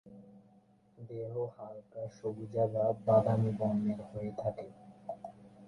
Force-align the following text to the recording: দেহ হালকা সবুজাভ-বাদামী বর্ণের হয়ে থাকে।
দেহ 0.97 1.33
হালকা 1.55 2.03
সবুজাভ-বাদামী 2.17 3.51
বর্ণের 3.59 3.99
হয়ে 4.09 4.31
থাকে। 4.37 4.67